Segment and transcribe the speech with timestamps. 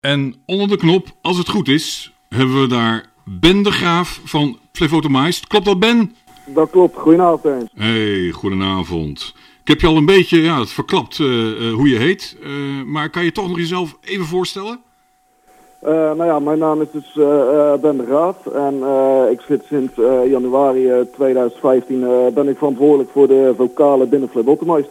[0.00, 4.58] En onder de knop, als het goed is, hebben we daar Ben de Graaf van
[4.72, 5.46] Flevotomized.
[5.46, 6.14] Klopt dat, Ben?
[6.46, 6.96] Dat klopt.
[6.96, 7.70] Goedenavond.
[7.74, 9.34] Hey, goedenavond.
[9.62, 12.36] Ik heb je al een beetje ja, het verklapt uh, uh, hoe je heet.
[12.42, 14.80] Uh, maar kan je toch nog jezelf even voorstellen?
[15.80, 17.12] nou ja, mijn naam is dus
[17.80, 18.46] Ben de Graaf.
[18.46, 18.74] En
[19.30, 19.92] ik zit sinds
[20.30, 22.00] januari 2015
[22.34, 24.90] ben ik verantwoordelijk voor de vocalen binnen Flevotomized.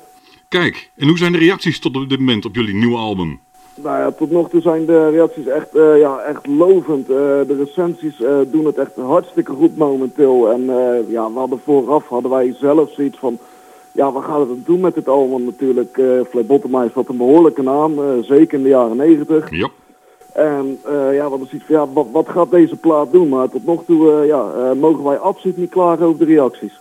[0.50, 3.40] Kijk, en hoe zijn de reacties tot op dit moment op jullie nieuwe album?
[3.84, 7.10] Nou ja, tot nog toe zijn de reacties echt, uh, ja, echt lovend.
[7.10, 10.52] Uh, de recensies uh, doen het echt hartstikke goed momenteel.
[10.52, 10.64] En
[11.08, 13.38] ja, we hadden vooraf hadden wij zelf zoiets van...
[13.92, 15.98] Ja, wat gaan we het doen met dit album natuurlijk?
[15.98, 19.52] Uh, Flabottomized had een behoorlijke naam, zeker in de jaren negentig.
[19.52, 19.70] Ja.
[20.34, 23.30] En ja, we hadden zoiets van, ja, wat, wat gaat deze plaat doen?
[23.30, 26.80] Maar tot nog toe ja, mogen wij absoluut niet klagen over de reacties.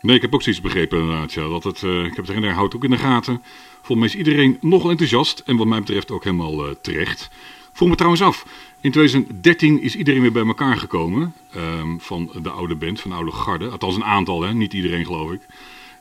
[0.00, 1.32] Nee, ik heb ook zoiets begrepen inderdaad.
[1.32, 3.42] Ja, dat het, ik heb het er houdt ook in de gaten.
[3.82, 7.30] Volgens mij is iedereen nogal enthousiast en wat mij betreft ook helemaal uh, terecht.
[7.72, 8.44] Vroeg me trouwens af,
[8.80, 13.16] in 2013 is iedereen weer bij elkaar gekomen um, van de oude band, van de
[13.16, 13.68] oude garde.
[13.68, 14.54] Althans een aantal, hè?
[14.54, 15.40] niet iedereen geloof ik.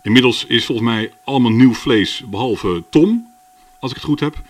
[0.02, 3.28] Inmiddels is volgens mij allemaal nieuw vlees, behalve Tom,
[3.80, 4.42] als ik het goed heb.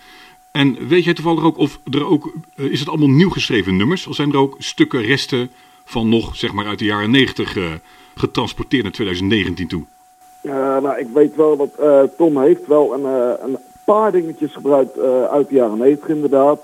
[0.50, 4.06] En weet jij toevallig ook of er ook, uh, is het allemaal nieuw geschreven nummers?
[4.06, 5.50] Of zijn er ook stukken, resten
[5.84, 7.72] van nog, zeg maar uit de jaren 90 uh,
[8.18, 9.82] getransporteerd naar 2019 toe?
[10.42, 14.98] Nou, ik weet wel dat uh, Tom heeft wel een, uh, een paar dingetjes gebruikt
[15.30, 16.58] uit de jaren 90 inderdaad.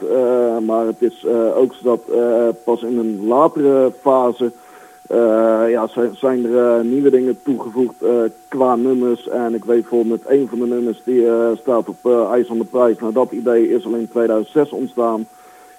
[0.67, 2.01] maar het is ook zo dat
[2.65, 4.53] pas in een latere fase
[5.69, 7.95] ja, zijn, er nieuwe dingen toegevoegd
[8.49, 9.29] qua nummers.
[9.29, 11.27] En ik weet bijvoorbeeld met een van de nummers die
[11.61, 12.99] staat op IJs van de Prijs.
[12.99, 15.27] Nou, dat idee is al in 2006 ontstaan.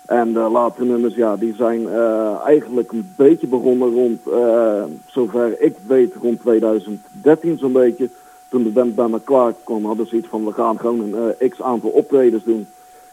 [0.05, 5.61] En de latere nummers, ja, die zijn uh, eigenlijk een beetje begonnen rond, uh, zover
[5.61, 8.09] ik weet, rond 2013 zo'n beetje.
[8.49, 11.61] Toen de band bij elkaar kwam, hadden ze iets van, we gaan gewoon een x
[11.61, 12.67] aantal optredens doen.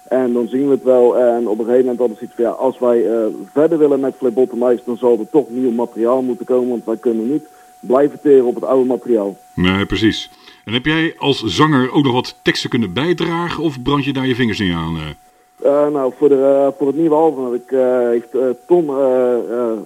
[0.09, 1.17] En dan zien we het wel.
[1.17, 3.05] En op een gegeven moment hadden ze iets van, ja, als wij
[3.53, 4.49] verder willen met Flip
[4.85, 6.69] dan zal er toch nieuw materiaal moeten komen.
[6.69, 7.45] Want wij kunnen niet
[7.81, 9.37] blijven teren op het oude materiaal.
[9.55, 10.31] Nee, precies.
[10.65, 14.27] En heb jij als zanger ook nog wat teksten kunnen bijdragen of brand je daar
[14.27, 14.97] je vingers niet aan?
[15.65, 18.91] Uh, nou, voor, de, uh, voor het nieuwe album heb ik, uh, heeft Tom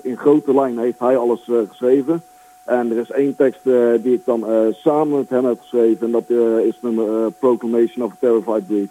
[0.03, 2.23] in grote lijn heeft hij alles geschreven.
[2.65, 3.61] En er is één tekst
[4.03, 6.07] die ik dan samen met hem heb geschreven.
[6.07, 6.31] En dat
[6.67, 8.91] is nummer Proclamation of a Terrified Breed.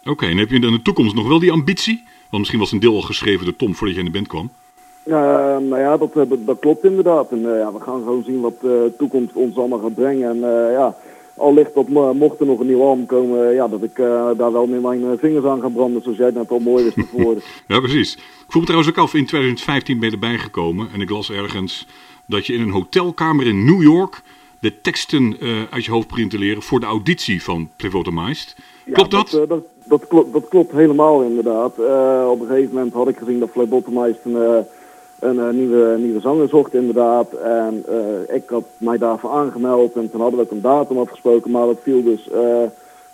[0.00, 2.04] Oké, okay, en heb je in de toekomst nog wel die ambitie?
[2.06, 4.50] Want misschien was een deel al geschreven door Tom voordat je in de band kwam.
[5.68, 7.30] nou ja, dat, dat, dat, klopt inderdaad.
[7.30, 10.30] En ja, we gaan gewoon zien wat de toekomst ons allemaal gaat brengen.
[10.30, 10.38] En
[10.70, 10.96] ja
[11.36, 14.52] al ligt dat mocht er nog een nieuw album komen, ja, dat ik uh, daar
[14.52, 16.94] wel met mijn eh, vingers aan ga branden, zoals jij het net al mooi wist
[16.94, 17.42] tevoren.
[17.68, 18.14] ja, precies.
[18.14, 21.30] Ik voel me trouwens ook af, in 2015 ben je erbij gekomen en ik las
[21.30, 21.86] ergens
[22.26, 24.22] dat je in een hotelkamer in New York
[24.60, 28.56] de teksten uh, uit je hoofd begint te leren voor de auditie van Plevotomized.
[28.92, 29.30] Klopt ja, dat?
[29.30, 31.78] Dat, dat, dat, klopt, dat klopt helemaal inderdaad.
[32.28, 34.66] op een gegeven moment had ik gezien dat Plevotomized een
[35.24, 37.32] een uh, nieuwe, nieuwe zanger zocht inderdaad.
[37.32, 41.50] En uh, ik had mij daarvoor aangemeld en toen hadden we ook een datum afgesproken,
[41.50, 42.62] maar dat viel dus uh,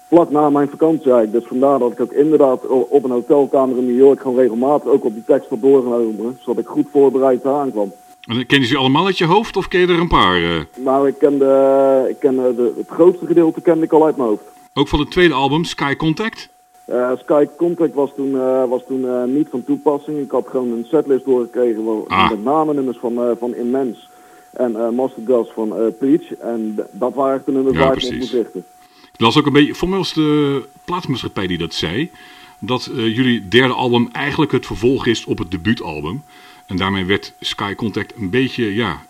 [0.09, 1.33] vlak na mijn vakantie eigenlijk.
[1.33, 5.05] Dus vandaar dat ik ook inderdaad op een hotelkamer in New York gewoon regelmatig ook
[5.05, 7.93] op die tekst had doorgenomen, zodat ik goed voorbereid eraan kwam.
[8.21, 10.67] En ken je ze allemaal uit je hoofd of ken je er een paar?
[10.77, 14.29] Nou, ik ken, de, ik ken de, het grootste gedeelte kende ik al uit mijn
[14.29, 14.43] hoofd.
[14.75, 16.49] Ook van het tweede album, Sky Contact?
[16.91, 20.19] Uh, Sky Contact was toen, uh, was toen uh, niet van toepassing.
[20.19, 22.31] Ik had gewoon een setlist doorgekregen ah.
[22.31, 24.09] met name nummers van, van Immens
[24.51, 26.35] en Master Gas van Peach.
[26.35, 28.65] En dat waren echt de nummers ja, waar ik op moest richten.
[29.13, 32.11] Ik las ook een beetje, voor mij was de plaatsmaatschappij die dat zei,
[32.59, 36.23] dat jullie derde album eigenlijk het vervolg is op het debuutalbum.
[36.67, 39.03] En daarmee werd Sky Contact een beetje ja,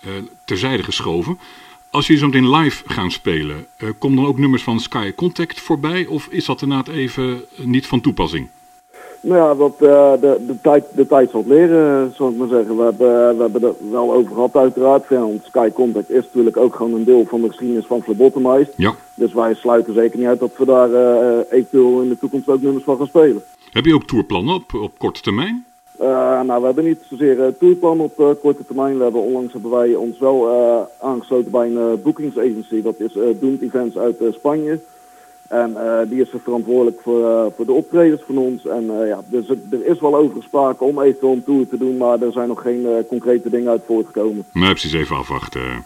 [0.44, 1.38] terzijde geschoven.
[1.90, 5.60] Als jullie zo meteen live gaan spelen, uh, komen dan ook nummers van Sky Contact
[5.60, 6.06] voorbij?
[6.06, 8.48] Of is dat inderdaad even niet van toepassing?
[9.20, 12.76] Nou ja, dat, uh, de, de, tijd, de tijd zal leren, zal ik maar zeggen.
[12.76, 15.04] We hebben, we hebben er wel over gehad uiteraard.
[15.08, 18.72] Ja, want Sky Contact is natuurlijk ook gewoon een deel van de geschiedenis van Flabottomized.
[18.76, 18.94] Ja.
[19.14, 22.62] Dus wij sluiten zeker niet uit dat we daar uh, eventueel in de toekomst ook
[22.62, 23.42] nummers van gaan spelen.
[23.70, 25.64] Heb je ook tourplannen op, op korte termijn?
[26.00, 28.96] Uh, nou, we hebben niet zozeer uh, tourplan op uh, korte termijn.
[28.96, 30.48] We hebben onlangs hebben wij ons wel
[31.00, 32.82] aangesloten bij een boekingsagency.
[32.82, 34.80] Dat is Doomed Events uit Spanje.
[35.48, 35.76] En
[36.08, 38.66] die is verantwoordelijk voor, voor de optredens van ons.
[38.66, 42.22] En ja, dus er is wel over gesproken om eventueel een tour te doen, maar
[42.22, 44.44] er zijn nog geen concrete dingen uit voortgekomen.
[44.52, 45.84] Maar precies even afwachten.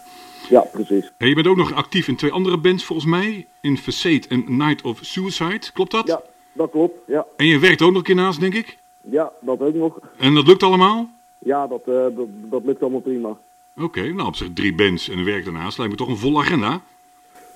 [0.49, 1.11] Ja, precies.
[1.17, 3.47] Hey, je bent ook nog actief in twee andere bands volgens mij.
[3.61, 6.07] In Facade en Night of Suicide, klopt dat?
[6.07, 6.21] Ja,
[6.53, 7.25] dat klopt, ja.
[7.37, 8.77] En je werkt ook nog een keer naast, denk ik?
[9.09, 9.99] Ja, dat ook nog.
[10.17, 11.09] En dat lukt allemaal?
[11.39, 13.29] Ja, dat, uh, dat, dat lukt allemaal prima.
[13.29, 16.17] Oké, okay, nou op zich drie bands en een werk daarnaast lijkt me toch een
[16.17, 16.81] volle agenda?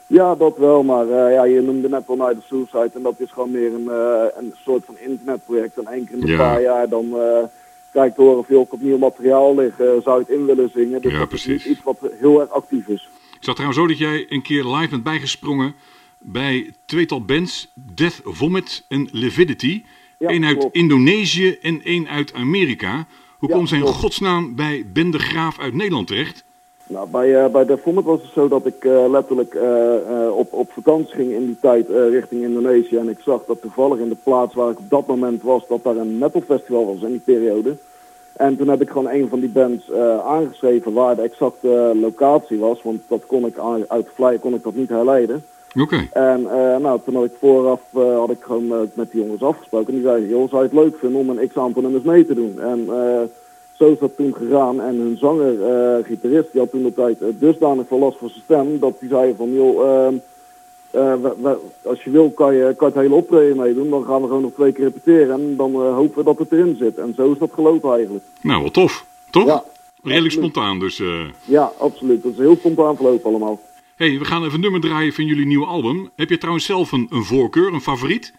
[0.08, 3.20] Ja, dat wel, maar uh, ja, je noemde net al Night of Suicide en dat
[3.20, 5.78] is gewoon meer een, uh, een soort van internetproject.
[5.78, 6.38] En één keer in een Ja.
[6.38, 7.16] paar jaar dan
[7.92, 11.02] kijk te horen veel op nieuw materiaal liggen, zou je het in willen zingen.
[11.02, 11.66] Dus Ja, dat is precies.
[11.66, 13.10] niet iets wat heel erg actief is.
[13.36, 15.74] Ik zag trouwens zo dat jij een keer live bent bijgesprongen
[16.18, 19.84] bij tweetal bands, Death Vomit en Lividity.
[20.20, 20.76] Ja, Eén uit klopt.
[20.76, 23.06] Indonesië en één uit Amerika.
[23.38, 24.00] Hoe Ja, komt zij in klopt.
[24.00, 26.44] godsnaam bij Ben de Graaf uit Nederland terecht?
[26.88, 30.54] Nou, bij, eh bij de Vomit was het zo dat ik eh, letterlijk eh, op,
[30.54, 32.98] op vakantie ging in die tijd richting Indonesië.
[32.98, 35.84] En ik zag dat toevallig in de plaats waar ik op dat moment was, dat
[35.84, 37.78] daar een metalfestival was in die periode.
[38.34, 39.92] En toen heb ik gewoon een van die bands
[40.26, 42.82] aangeschreven waar de exacte locatie was.
[42.84, 45.44] Want dat kon ik aan- uit de flyer kon ik dat niet herleiden.
[45.80, 46.08] Oké.
[46.14, 49.42] En eh, nou, toen had ik vooraf eh, had ik gewoon eh, met die jongens
[49.42, 49.88] afgesproken.
[49.88, 52.34] En die zeiden, joh, zou je het leuk vinden om een x-aantal nummers mee te
[52.34, 52.60] doen?
[52.60, 52.86] En
[53.78, 54.82] zo is dat toen gegaan.
[54.82, 55.54] En hun zanger,
[56.06, 58.80] gitarist, die had toen de tijd dusdanig veel last van zijn stem...
[58.80, 60.14] dat die zei van, joh, ehm,
[60.92, 61.58] eh, we- we-
[61.90, 63.90] als je wil kan je, kan het hele optreden meedoen.
[63.90, 66.76] Dan gaan we gewoon nog twee keer repeteren en dan hopen we dat het erin
[66.80, 66.98] zit.
[66.98, 68.24] En zo is dat gelopen eigenlijk.
[68.42, 69.06] Nou, wat tof.
[69.30, 69.46] Toch?
[69.46, 69.64] Ja,
[70.04, 70.52] Redelijk absoluut.
[70.52, 71.02] spontaan, dus...
[71.46, 72.24] Ja, absoluut.
[72.24, 73.60] Dat is heel spontaan verlopen allemaal.
[74.00, 76.10] Hey, we gaan even een nummer draaien van jullie nieuwe album.
[76.16, 78.34] Heb je trouwens zelf een, een voorkeur, een favoriet?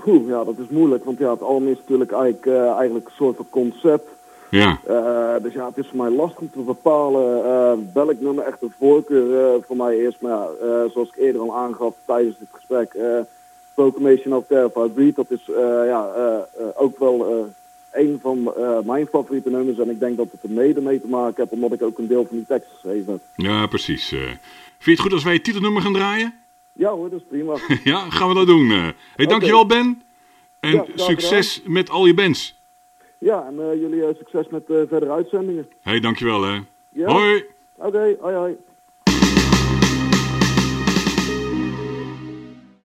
[0.00, 0.26] Goed.
[0.26, 1.04] Ja, dat is moeilijk.
[1.04, 4.08] Want ja, het album is natuurlijk eigenlijk, eh, eigenlijk een soort van concept.
[4.48, 4.78] Ja.
[4.86, 8.62] Eh, dus ja, het is voor mij lastig om te bepalen eh, welk nummer echt
[8.62, 10.18] een voorkeur voor mij is.
[10.18, 12.96] Maar ja, zoals ik eerder al aangaf tijdens dit gesprek,
[13.74, 15.42] Proclamation of Terrified Breed, dat is
[15.86, 16.08] ja,
[16.74, 17.46] ook wel
[17.92, 19.78] een van eh, mijn favoriete nummers.
[19.78, 22.06] En ik denk dat het er mede mee te maken heeft, omdat ik ook een
[22.06, 23.20] deel van die tekst geschreven heb.
[23.46, 24.12] Ja, precies.
[24.12, 24.18] eh.
[24.20, 24.38] vind
[24.78, 26.34] je het goed als wij het titelnummer gaan draaien?
[26.72, 27.56] Ja hoor, dat is prima.
[27.92, 28.70] ja, gaan we dat doen.
[28.70, 28.88] eh.
[29.16, 30.02] hey, dankjewel Ben.
[30.60, 32.60] En Ja, succes met al je bands.
[33.18, 35.68] ja, en jullie succes met verdere uitzendingen.
[35.82, 36.58] hey, dankjewel hè.
[36.88, 37.06] Ja?
[37.12, 37.44] Hoi.
[37.76, 38.56] Oké, hoi hoi.